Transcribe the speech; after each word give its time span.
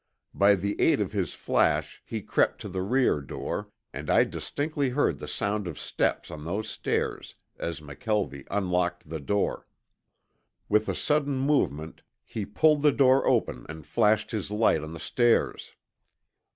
By 0.33 0.55
the 0.55 0.81
aid 0.81 0.99
of 0.99 1.11
his 1.11 1.35
flash 1.35 2.01
he 2.03 2.23
crept 2.23 2.59
to 2.61 2.67
the 2.69 2.81
rear 2.81 3.21
door, 3.21 3.69
and 3.93 4.09
I 4.09 4.23
distinctly 4.23 4.89
heard 4.89 5.19
the 5.19 5.27
sound 5.27 5.67
of 5.67 5.77
steps 5.77 6.31
on 6.31 6.43
those 6.43 6.67
stairs 6.67 7.35
as 7.59 7.81
McKelvie 7.81 8.47
unlocked 8.49 9.07
the 9.07 9.19
door. 9.19 9.67
With 10.67 10.89
a 10.89 10.95
sudden 10.95 11.37
movement 11.39 12.01
he 12.25 12.47
pulled 12.47 12.81
the 12.81 12.91
door 12.91 13.27
open 13.27 13.63
and 13.69 13.85
flashed 13.85 14.31
his 14.31 14.49
light 14.49 14.81
on 14.81 14.93
the 14.93 14.99
stairs. 14.99 15.75